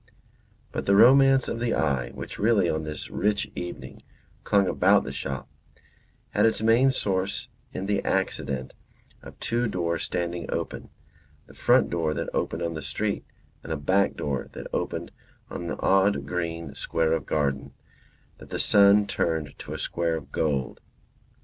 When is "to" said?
19.59-19.71